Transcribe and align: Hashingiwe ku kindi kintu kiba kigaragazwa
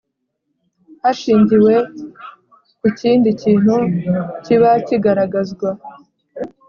Hashingiwe 1.01 1.73
ku 2.79 2.87
kindi 2.99 3.29
kintu 3.41 3.75
kiba 4.43 4.71
kigaragazwa 4.87 5.69